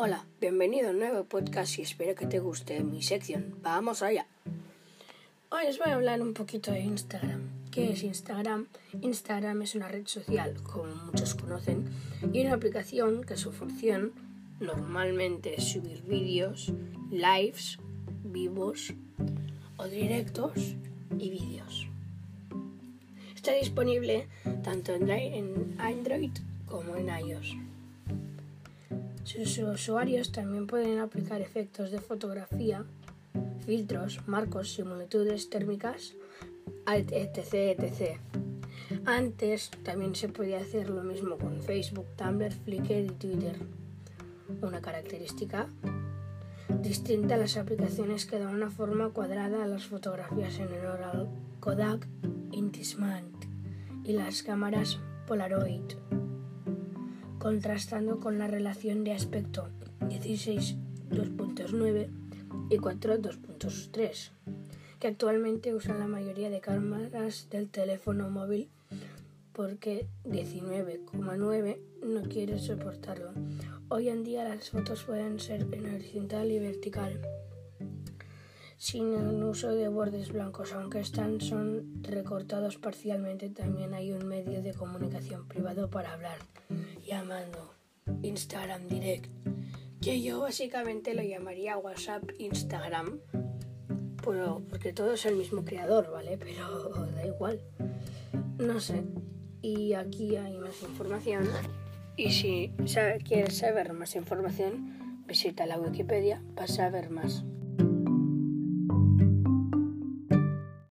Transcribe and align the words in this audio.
Hola, 0.00 0.24
bienvenido 0.40 0.86
a 0.86 0.90
un 0.92 1.00
nuevo 1.00 1.24
podcast 1.24 1.76
y 1.76 1.82
espero 1.82 2.14
que 2.14 2.28
te 2.28 2.38
guste 2.38 2.84
mi 2.84 3.02
sección. 3.02 3.56
Vamos 3.62 4.00
allá. 4.00 4.28
Hoy 5.50 5.66
os 5.68 5.76
voy 5.78 5.88
a 5.88 5.96
hablar 5.96 6.22
un 6.22 6.34
poquito 6.34 6.70
de 6.70 6.78
Instagram. 6.78 7.40
¿Qué 7.72 7.90
es 7.90 8.04
Instagram? 8.04 8.68
Instagram 9.02 9.60
es 9.62 9.74
una 9.74 9.88
red 9.88 10.06
social, 10.06 10.54
como 10.62 10.94
muchos 11.06 11.34
conocen, 11.34 11.90
y 12.32 12.42
una 12.42 12.54
aplicación 12.54 13.24
que 13.24 13.36
su 13.36 13.50
función 13.50 14.12
normalmente 14.60 15.56
es 15.56 15.64
subir 15.64 16.00
vídeos, 16.02 16.72
lives, 17.10 17.80
vivos 18.22 18.94
o 19.78 19.88
directos 19.88 20.76
y 21.18 21.28
vídeos. 21.28 21.88
Está 23.34 23.52
disponible 23.54 24.28
tanto 24.62 24.94
en 24.94 25.74
Android 25.80 26.30
como 26.68 26.94
en 26.94 27.08
iOS. 27.08 27.56
Sus 29.28 29.58
usuarios 29.58 30.32
también 30.32 30.66
pueden 30.66 31.00
aplicar 31.00 31.42
efectos 31.42 31.90
de 31.90 32.00
fotografía, 32.00 32.86
filtros, 33.66 34.26
marcos, 34.26 34.72
similitudes 34.72 35.50
térmicas, 35.50 36.14
etc, 36.86 37.78
etc. 37.78 38.18
Antes 39.04 39.70
también 39.82 40.14
se 40.14 40.30
podía 40.30 40.60
hacer 40.60 40.88
lo 40.88 41.02
mismo 41.02 41.36
con 41.36 41.60
Facebook, 41.60 42.06
Tumblr, 42.16 42.54
Flickr 42.54 43.04
y 43.04 43.10
Twitter. 43.10 43.56
Una 44.62 44.80
característica 44.80 45.66
distinta 46.80 47.34
a 47.34 47.38
las 47.38 47.58
aplicaciones 47.58 48.24
que 48.24 48.38
dan 48.38 48.54
una 48.54 48.70
forma 48.70 49.10
cuadrada 49.10 49.62
a 49.62 49.66
las 49.66 49.84
fotografías 49.84 50.58
en 50.58 50.72
el 50.72 50.86
oral 50.86 51.28
Kodak 51.60 52.08
Intismant 52.50 53.44
y 54.04 54.14
las 54.14 54.42
cámaras 54.42 54.98
Polaroid, 55.26 55.84
contrastando 57.38 58.20
con 58.20 58.38
la 58.38 58.46
relación 58.46 59.04
de 59.04 59.12
aspecto 59.12 59.68
16 60.08 60.76
2.9 61.10 62.08
y 62.70 62.76
4 62.76 63.18
2.3, 63.18 64.30
que 64.98 65.08
actualmente 65.08 65.74
usan 65.74 65.98
la 65.98 66.06
mayoría 66.06 66.50
de 66.50 66.60
cámaras 66.60 67.48
del 67.50 67.68
teléfono 67.68 68.30
móvil 68.30 68.68
porque 69.52 70.06
19,9 70.24 71.78
no 72.02 72.22
quiere 72.22 72.58
soportarlo. 72.58 73.32
Hoy 73.88 74.08
en 74.08 74.22
día 74.22 74.44
las 74.44 74.70
fotos 74.70 75.02
pueden 75.04 75.40
ser 75.40 75.66
en 75.72 75.94
horizontal 75.94 76.50
y 76.50 76.58
vertical 76.58 77.20
sin 78.78 79.12
el 79.12 79.42
uso 79.42 79.74
de 79.74 79.88
bordes 79.88 80.32
blancos, 80.32 80.72
aunque 80.72 81.00
están 81.00 81.40
son 81.40 82.00
recortados 82.04 82.78
parcialmente, 82.78 83.50
también 83.50 83.92
hay 83.92 84.12
un 84.12 84.26
medio 84.26 84.62
de 84.62 84.72
comunicación 84.72 85.48
privado 85.48 85.90
para 85.90 86.12
hablar, 86.12 86.38
llamando 87.08 87.74
Instagram 88.22 88.86
Direct, 88.86 89.30
que 90.00 90.20
yo 90.22 90.40
básicamente 90.40 91.14
lo 91.14 91.22
llamaría 91.22 91.78
WhatsApp 91.78 92.22
Instagram, 92.38 93.20
pero, 94.24 94.62
porque 94.68 94.92
todo 94.92 95.14
es 95.14 95.24
el 95.26 95.36
mismo 95.36 95.64
creador, 95.64 96.10
¿vale? 96.12 96.36
Pero 96.38 97.06
da 97.14 97.26
igual, 97.26 97.60
no 98.58 98.78
sé. 98.78 99.02
Y 99.62 99.94
aquí 99.94 100.36
hay 100.36 100.58
más 100.58 100.82
información. 100.82 101.48
Y 102.16 102.30
si 102.32 102.72
quieres 103.24 103.58
saber 103.58 103.92
más 103.92 104.14
información, 104.14 105.24
visita 105.26 105.66
la 105.66 105.78
Wikipedia 105.78 106.42
para 106.54 106.68
saber 106.68 107.10
más. 107.10 107.44